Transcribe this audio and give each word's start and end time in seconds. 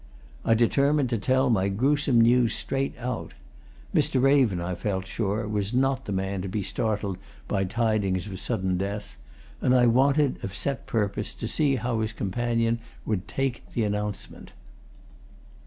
I 0.43 0.55
determined 0.55 1.09
to 1.11 1.19
tell 1.19 1.51
my 1.51 1.69
gruesome 1.69 2.21
news 2.21 2.55
straight 2.55 2.97
out 2.97 3.35
Mr. 3.93 4.19
Raven, 4.19 4.59
I 4.59 4.73
felt 4.73 5.05
sure, 5.05 5.47
was 5.47 5.75
not 5.75 6.05
the 6.05 6.11
man 6.11 6.41
to 6.41 6.47
be 6.47 6.63
startled 6.63 7.19
by 7.47 7.65
tidings 7.65 8.25
of 8.25 8.39
sudden 8.39 8.79
death, 8.79 9.19
and 9.61 9.75
I 9.75 9.85
wanted, 9.85 10.43
of 10.43 10.55
set 10.55 10.87
purpose, 10.87 11.35
to 11.35 11.47
see 11.47 11.75
how 11.75 11.99
his 11.99 12.13
companion 12.13 12.79
would 13.05 13.27
take 13.27 13.61
the 13.75 13.83
announcement. 13.83 14.53